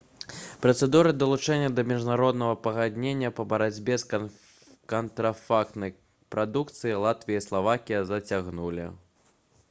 [0.61, 4.21] працэдуру далучэння да міжнароднага пагаднення па барацьбе з
[4.93, 5.93] кантрафактнай
[6.37, 8.87] прадукцыяй латвія і славакія зацягнулі